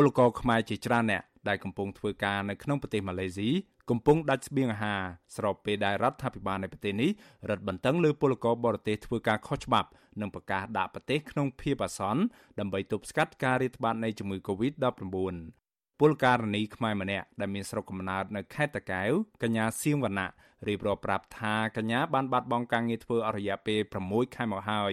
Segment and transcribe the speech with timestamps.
[0.00, 3.48] ពលករខ្មែរជាច្រើនអ្នកដែលកំពុងធ្វើការនៅក្នុងប្រទេសម៉ាឡេស៊ី
[3.90, 5.00] កំពុងដាច់ស្បៀងអាហារ
[5.36, 7.10] ស្របពេលដែលរដ្ឋាភិបាលនៃប្រទេសនេះ
[7.50, 9.88] រឹតបន្តឹងលើពលករបរទេសធ្វើការខុសច្បាប់
[10.20, 12.22] និងប្រកាសដាក់ប្រទេសក្នុងភាពអាសន្ន
[12.58, 15.67] ដើម្បីទប់ស្កាត់ការរាតត្បាតនៃជំងឺ Covid-19
[16.00, 19.12] ពលករនីខ្មែរម្នាក់ដែលមានស្រុកកំណើតនៅខេត្តតាកែវ
[19.42, 20.30] កញ្ញាសៀងវណ្ណៈ
[20.68, 24.92] រៀបរាប់ប្រាប់ថាកញ្ញាបានបាត់បង់ការងារធ្វើអស់រយៈពេល6ខែមកហើយ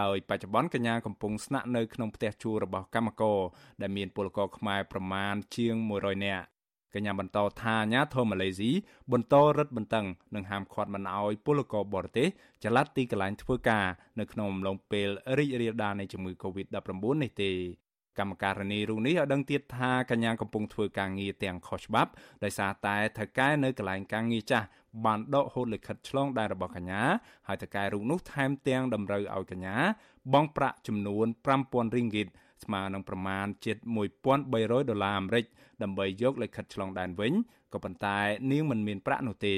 [0.00, 3.40] ដោយបច្ចុប្បន្នកញ្ញាកំពុងស្នាក់នៅក្នុងផ្ទះជួលរបស់កម្មករ
[3.80, 6.46] ដែលមានពលករខ្មែរប្រមាណជាង100នាក់
[6.94, 8.70] កញ្ញាបន្តថាអាញាធរម៉ាឡេស៊ី
[9.12, 12.28] បន្តរឹតបន្តឹងនិងហាមឃាត់មិនឲ្យពលករបរទេស
[12.64, 13.86] ចល័តទីកន្លែងធ្វើការ
[14.20, 15.08] នៅក្នុងអំឡុងពេល
[15.38, 17.52] រីករាលដាលនៃជំងឺ Covid-19 នេះទេ
[18.18, 22.10] កម្មការនីរូបនេះឲ្យដឹងទៀតថាកញ្ញាកំពុងធ្វើការងារទាំងខុសច្បាប់
[22.44, 24.66] ដោយសារតែថៅកែនៅកន្លែងការងារចាស់
[25.04, 27.02] បានដកហូតលិខិតឆ្លងដែនរបស់កញ្ញា
[27.46, 29.76] ហើយថៅកែរូបនោះថែមទាំងតម្រូវឲ្យកញ្ញា
[30.32, 32.28] បង់ប្រាក់ចំនួន5000រីងហ្គីត
[32.64, 33.76] ស្មើនឹងប្រមាណជិត
[34.32, 35.44] 1300ដុល្លារអាមេរិក
[35.82, 37.32] ដើម្បីយកលិខិតឆ្លងដែនវិញ
[37.72, 38.18] ក៏ប៉ុន្តែ
[38.50, 39.56] នាងមិនមានប្រាក់នោះទេ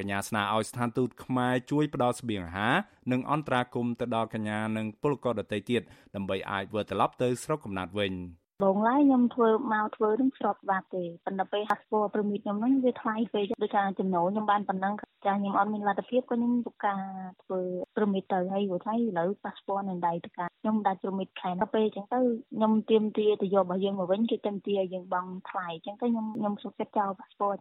[0.00, 2.74] កញ្ញាស្នើឲ្យស្ថានទូតខ្មែរជួយផ្ដល់ស្បៀងអាហារ
[3.12, 5.82] និងអន្តរាគមន៍ទៅដល់កញ្ញានិងពលករដទៃទៀត
[6.14, 8.14] ដើម្បីអាចវិលត្រឡប់ទៅស្រុកកំណើតវិញ។
[8.62, 14.94] បងឡើយខ្ញុំធ្វើមកធ្វើនឹងស្របច្បាប់ទេប៉ុន្តែពេល passport permit ខ្ញុំហ្នឹងវាថ្លៃពេកដូចថាចំណូលខ្ញុំបានប៉ុណ្ណឹង
[15.26, 17.00] ចាខ្ញុំអត់មានលទ្ធភាពក៏ខ្ញុំធ្វើការ
[17.42, 17.60] ធ្វើ
[17.94, 22.20] permit ទៅហើយព្រោះថ្លៃឥឡូវ passport នៅដៃទៅការខ្ញុំដាច់ permit ខែទៅពេលអញ្ចឹងទៅ
[22.56, 27.58] ខ្ញុំទៀមទាទៅយករបស់យើងមកវិញគេទៀមទាឲ្យយើងបង់ថ្លៃអញ្ចឹងទៅខ្ញុំខ្ញុំសុខចិត្តចោល passport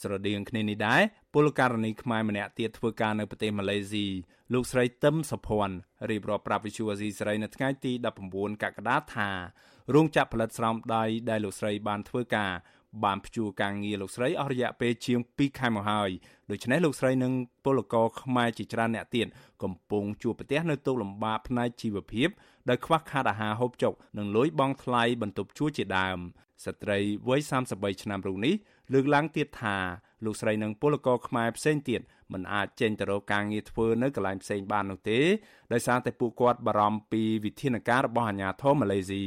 [0.00, 1.02] ស្រដៀងគ្នានេះដែរ
[1.34, 4.06] ពលករណីខ្មែរម្នាក់ទៀតធ្វើការនៅប្រទេសម៉ាឡេស៊ី
[4.52, 5.76] លោកស្រីទឹមសុភ័ណ្ឌ
[6.10, 7.92] រៀបរាប់ប្រាប់វិទ្យុអាស៊ីសេរីនៅថ្ងៃទី
[8.28, 9.30] 19កក្កដាថា
[9.94, 12.52] រោងចក្រផលិតស្រោមដៃដែលលោកស្រីបានធ្វើការ
[13.04, 16.10] បានព្យួរការងារលោកស្រីអស់រយៈពេលជាង2ខែមកហើយ
[16.50, 17.32] ដូច្នេះលោកស្រីនិង
[17.64, 19.26] ពលករខ្មែរជាច្រើនអ្នកទៀត
[19.62, 22.28] កំពុងជួបប្រទះនៅទុក្ខលំបាកផ្នែកជីវភាព
[22.68, 26.18] ដោយខ្វះខាតអាហារហូបចុកនិងលុយបង់ថ្លៃបន្ទប់ជួលជាដើម
[26.64, 27.40] ស្ត្រីវ័យ
[27.72, 28.54] 33ឆ្នាំរូបនេះ
[28.92, 29.76] លើកឡើងទៀតថា
[30.24, 32.00] លោកស្រីនិងពលករខ្មែរផ្សេងទៀត
[32.32, 35.18] មិនអាចចេញទៅរកការងារធ្វើនៅកន្លែងផ្សេងបាននោះទេ
[35.72, 39.24] ដោយសារតែពួកគាត់បារម្ភពីវិធានការរបស់អាជ្ញាធរម៉ាឡេស៊ី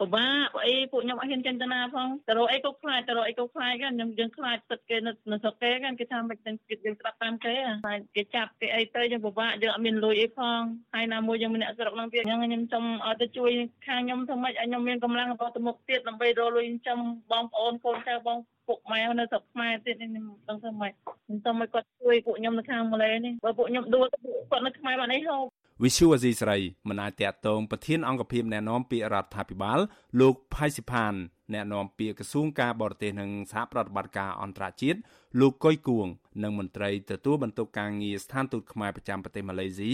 [0.00, 7.52] ពិបាកអីពួកខ្ញុំអត់ហ៊ានចេញទៅណាផងទៅរកអីក៏ខ្លាចទៅរកអីក៏ខ្លាចហ្នឹងខ្ញុំយើងខ្លាចទឹកគេនៅនៅស្រុកគេហ្នឹងគេថាមិនទាំងគេយើងស្ដាប់តាមគេ
[7.86, 10.60] ហើយគេចាប់គេអីទៅយើងពិបាកយើងអត់មានលុយអីផង
[10.94, 13.50] ហើយណាមួយយើងមានអ្នកស្រុកហ្នឹងទៀតអញ្ចឹងខ្ញុំសុំឲ្យទៅជួយ
[13.86, 16.98] ខាងខ្ញុំធ្វើម៉េចឲ្យខ្ញុំមានកម្លាំងបន្តទៅមុខទៀតដើម្បីរកលុយចំ
[17.30, 20.92] បងប្អូនកូនចៅបងពុកម៉ែនៅស្រុកខ្មែរទៀតខ្ញុំដឹងធ្វើម៉េច
[21.24, 25.44] ខ្ញុំសុំឲ្យគាត់ជួយពួកខ្ញុំនៅខាងម៉ាឡេនេះបើពួកខ្ញុំដួលគាត់នៅខ្មែរបានអីហូប
[25.84, 26.58] វិសុវអាស៊ីស្រី
[26.88, 29.78] មិនអាចតាក់ទងប្រធានអង្គភិបអ្នកណែនាំពាក្យរដ្ឋាភិបាល
[30.20, 31.14] លោកផៃសិផាន
[31.52, 34.98] អ្នកណែនាំពាក្យក្រសួងការបរទេសនិងសហប្រតិបត្តិការអន្តរជាតិ
[35.40, 36.06] លោកកុយគួង
[36.42, 39.90] និងមន្ត្រីទទួលបន្ទុកការងារស្ថានទូតខ្មែរប្រចាំប្រទេសម៉ាឡេស៊ី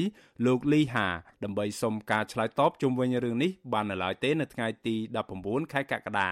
[0.46, 1.06] លោកលីហា
[1.44, 4.96] ដើម្បីសុំការឆ្លើយតបជុំវិញរឿងនេះបាននៅឡើយទេនៅថ្ងៃទី
[5.34, 6.30] 19ខែកក្កដា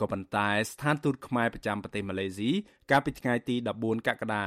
[0.00, 2.50] ក៏ប៉ុន្តែស្ថានទូតខ្មែរប្រចាំប្រទេសម៉ាឡេស៊ី
[2.90, 4.44] កាលពីថ្ងៃទី14កក្កដា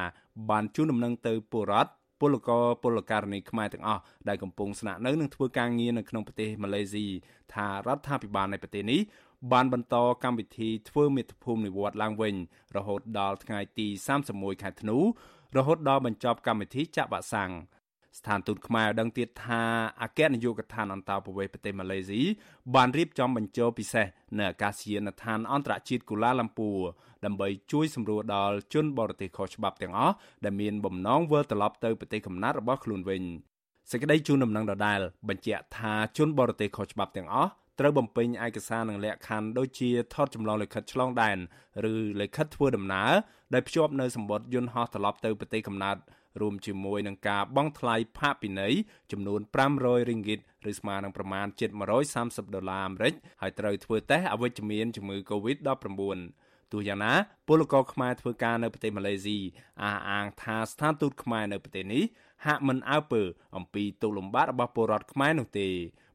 [0.50, 7.06] បានជូនដំណឹងទៅពលរដ្ឋ ពលករពលករនីខ្មែរទាំងអស់ដែលកំពុងស្នាក់នៅនិងធ្វើការងារនៅក្នុងប្រទេសម៉ាឡេស៊ី
[7.54, 9.02] ថារដ្ឋាភិបាលនៃប្រទេសនេះ
[9.52, 12.36] បានបន្តកម្មវិធីធ្វើមេត្តាភូមិនិវត្តឡើងវិញ
[12.78, 13.88] រហូតដល់ថ្ងៃទី
[14.26, 14.98] 31ខែធ្នូ
[15.58, 17.52] រហូតដល់បញ្ចប់កម្មវិធីចាក់វ៉ាក់សាំង
[18.20, 19.62] ស្ថានទូតខ្មែរដឹងទៀតថា
[20.02, 22.22] អគ្គនាយកដ្ឋានអន្តរប្រវេសន៍ប្រទេសម៉ាឡេស៊ី
[22.76, 24.06] បានរៀបចំបញ្ជោពិសេស
[24.38, 26.70] នៅអាកាសយានដ្ឋានអន្តរជាតិកូឡាឡាំពូ
[27.26, 30.16] ដើម្បីជួយសម្រួលដល់ជនបរទេសខុសច្បាប់ទាំងអស់
[30.46, 33.24] ដែលមានបំណងវិលត្រឡប់ទៅប្រទេសកំណើតរបស់ខ្លួនវិញ
[33.92, 35.00] សេចក្តីជូនដំណឹងដដែល
[35.30, 41.38] បញ្ជាក់ថាជនបរទេសខុសច្បាប់ទាំងអស់ត្រូវបំពេញឯកសារនិងលក្ខខណ្ឌដូចជាថតចម្លងលិខិតឆ្លងដែន
[41.92, 43.12] ឬលិខិតធ្វើដំណើរ
[43.54, 45.98] ដែលភ្ជាប់នៅសម្បត្តិយន្តហោះត្រឡប់ទៅប្រទេសកំណើត
[46.42, 48.74] រួមជាមួយនឹងការបង់ថ្លៃផាកពិន័យ
[49.12, 49.42] ចំនួន
[49.76, 50.40] 500រីងហ្គីត
[50.70, 51.70] ឬស្មើនឹងប្រមាណជិត
[52.14, 55.72] 130ដុល្លារអាមេរិកហើយត្រូវធ្វើតេស្តអវិជ្ជមានជំងឺ Covid-19
[56.72, 57.14] ទោះយ៉ាងណា
[57.48, 59.40] ពលករខ្មែរធ្វើការនៅប្រទេសម៉ាឡេស៊ី
[59.84, 62.04] អះអាងថាស្ថានទូតខ្មែរនៅប្រទេសនេះ
[62.46, 63.22] ហាក់មិនអើពើ
[63.56, 65.70] អំពីទុកលំបាករបស់ពលរដ្ឋខ្មែរនោះទេ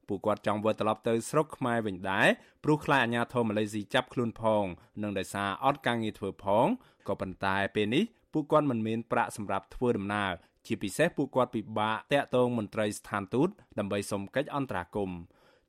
[0.09, 2.27] ពួកគាត់ចង់វិលត្រឡប់ទៅស្រុកខ្មែរវិញដែរ
[2.65, 4.65] ព្រោះខ្លាចអាញាធរម៉ាឡេស៊ីចាប់ខ្លួនផង
[5.03, 6.67] និងដោយសារអត់ការងារធ្វើផង
[7.09, 10.33] ក៏ប៉ុន្តែពេលនេះពួកគាត់មិនមានប្រាក់សម្រាប់ធ្វើដំណើរ
[10.67, 13.49] ជាពិសេសពួកគាត់ពិបាកតាក់ទងមន្ត្រីស្ថានទូត
[13.79, 15.19] ដើម្បីសុំកិច្ចអន្តរាគមន៍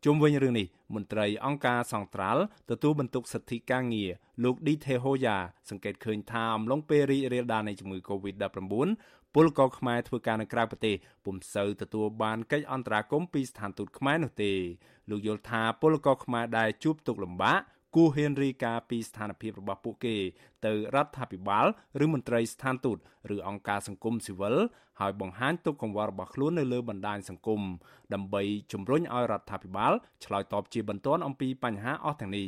[0.06, 4.12] ជុំវិញរឿងនេះមន្ត្រីអង្គការសង្ត្រាល់ទទួលបន្ទុកសិទ្ធិការងារ
[4.44, 5.38] លោកឌីថេហូយ៉ា
[5.70, 8.58] សង្កេតឃើញថាអំឡុងពេលរីករាលដាលនៃជំងឺ Covid-19
[9.34, 10.96] ពលករខ្មែរធ្វើការនៅក្រៅប្រទេស
[11.26, 14.54] ពុំសូវទទួលបានកិច្ចអន្តរាគមន៍ពីស្ថានទូតខ្មែរនោះទេ
[15.10, 17.60] លោកយល់ថាពលករខ្មែរដែលជួបទុក្ខលំបាក
[18.00, 20.16] គួរហ៊ានរីកាពីស្ថានភាពរបស់ពួកគេ
[20.66, 21.66] ទៅរដ្ឋាភិបាល
[22.04, 22.98] ឬមន្ត្រីស្ថានទូត
[23.36, 24.56] ឬអង្គការសង្គមស៊ីវិល
[25.00, 27.62] ហើយបង្ហាញទុកកង្វល់របស់ខ្លួននៅលើបណ្ដាញសង្គម
[28.14, 28.42] ដើម្បី
[28.72, 29.94] ជំរុញឲ្យរដ្ឋាភិបាល
[30.26, 32.48] ឆ្លើយតបជាបន្ទាន់អំពីបញ្ហាអស់ទាំងនេះ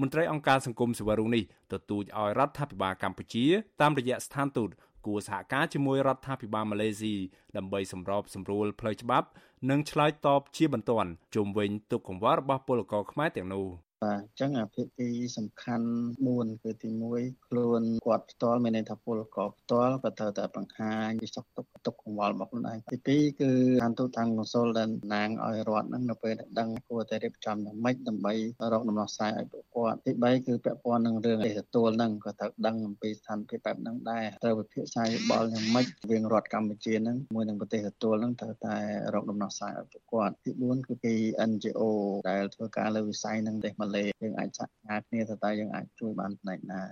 [0.00, 3.44] មន្ត្រីអង្គការសង្គមស៊ីវិលរូបនេះទទូចឲ្យរដ្ឋាភិបាលកម្ពុជា
[3.80, 4.70] តាមរយៈស្ថានទូត
[5.06, 7.14] គួរសហការជាមួយរដ្ឋាភិបាលម៉ាឡេស៊ី
[7.56, 9.28] ដើម្បីសម្របសម្រួលផ្លូវច្បាប់
[9.70, 15.88] និងឆ្លើយតបជាបន្ទាន់ជុំវិញទុកកង្វល់របស់ពលករខ្មែរទាំងនោះ បាទអញ្ចឹងអាភាគីសំខាន់
[16.26, 23.50] 4គឺទី1ខ្លួនគាត់ផ្ទាល់មានន័យថាពលករផ្ទាល់ក៏ត្រូវតែបង្ហាញពីសុខទុក្ខទុកកង្វល់របស់ខ្លួនឯងទី2គឺ
[23.82, 28.34] តាមទូតាំងកុសលដែលណាងឲ្យរដ្ឋហ្នឹងនៅពេលដែលដឹងគួរតែរៀបចំយ៉ាងម៉េចដើម្បី
[28.72, 38.76] រកដំណោះស្រាយឲ្យពួកគាត់ទី3គឺពាក់ព័ន្ធនឹងរឿងទេសទួលហ្នឹងក៏ត្រូវដឹងអំពីស្ថានភាពបែបហ្នឹងដែរត្រូវវិភាគសាយបល់យ៉ាងម៉េចវាងរដ្ឋកម្ពុជាហ្នឹងមួយនឹងប្រទេសទទួលហ្នឹងត្រូវតែ
[39.14, 41.14] រកដំណោះស្រាយឲ្យពួកគាត់ទី4គឺពី
[41.50, 41.82] NGO
[42.28, 46.82] ដែលធ្វើការលើវិស័យហ្នឹងទេមកលេយើងអាចសហការគ្នាទៅតើយើងអាចជួយបានផ្នែកណា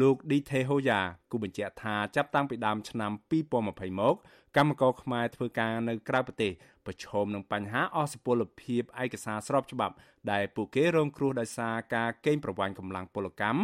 [0.00, 1.00] លោកឌីថេហូយ៉ា
[1.30, 4.16] គូបញ្ជាក់ថាចាប់តាំងពីដើមឆ្នាំ2020មក
[4.56, 6.52] កម្មករខ្មែរធ្វើការនៅក្រៅប្រទេស
[6.86, 9.94] ប្រឈមនឹងបញ្ហាអសុពលភាពឯកសារស្របច្បាប់
[10.32, 13.60] ដែលពួកគេរងគ្រោះដោយសារការកេងប្រវ័ញ្ចកម្លាំងពលកម្ម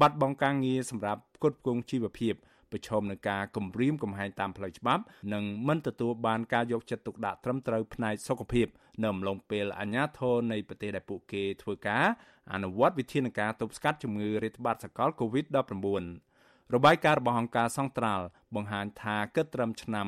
[0.00, 2.34] បាត់បង់ការងារសម្រាប់ផ្គត់ផ្គង់ជីវភាព
[2.72, 5.02] ប្រឈមនឹងការគំរាមកំហែងតាមផ្លូវច្បាប់
[5.32, 8.66] និងមិនទទួលបានការយកចិត្តទុកដាក់ត្រឹមត្រូវផ្នែកសុខភាព
[9.02, 12.06] នៅអំឡុងពេលអាជ្ញាធរនៃប្រទេសដែលពួកគេធ្វើការ
[12.52, 18.24] អនុវត្តវិធានការទប់ស្កាត់ជំងឺរាតត្បាតសកល COVID-19 របាយការណ៍របស់អង្គការសង្ត្រាល់
[18.54, 20.06] បង្ហាញថាគិតត្រឹមឆ្នាំ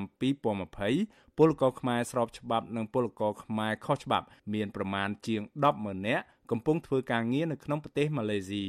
[0.69, 5.43] 2020ពលករខ្មែរស្របច្បាប់និងពលករខ្មែរខុសច្បាប់ មានប្រមាណជាង
[5.75, 8.67] 100000នាក់កំពុងធ្វើការងារនៅក្នុងប្រទេសម៉ាឡេស៊ី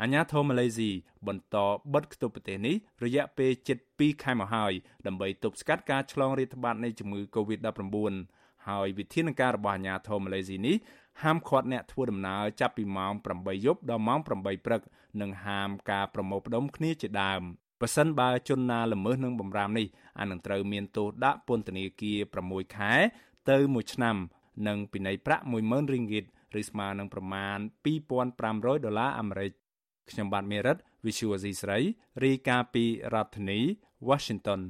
[0.00, 0.90] អាញាធរម៉ាឡេស៊ី
[1.26, 1.56] បន្ត
[1.94, 4.72] បិទគប់ប្រទេសនេះរយៈពេលជិត2ខែមកហើយ
[5.06, 8.14] ដើម្បីទប់ស្កាត់ការឆ្លងរាតត្បាតនៃជំងឺ Covid-19
[8.68, 10.76] ហើយវិធានការរបស់អាញាធរម៉ាឡេស៊ីនេះ
[11.22, 14.80] ហាមឃាត់អ្នកធ្វើដំណើរចាប់ពីម៉ោង8យប់ដល់ម៉ោង8ព្រឹក
[15.20, 17.42] និងហាមការប្រមូលផ្ដុំគ្នាជាដើម
[17.80, 19.86] បើសិនបើជនណាល្មើសនឹងបំរាមនេះ
[20.18, 22.18] អានឹងត្រូវមានទោសដាក់ពន្ធនាគារ
[22.48, 22.92] 6ខែ
[23.50, 24.16] ទៅ1ឆ្នាំ
[24.68, 26.24] និងពិន័យប្រាក់10000រៀងហ្គីត
[26.60, 27.58] ឬស្មើនឹងប្រមាណ
[28.20, 29.52] 2500ដុល្លារអាមេរិក
[30.10, 30.76] ខ្ញុំបាទមេរិត
[31.06, 31.78] Visual C ស្រី
[32.24, 32.84] រាយការណ៍ពី
[33.14, 33.60] រដ្ឋធានី
[34.08, 34.60] Washington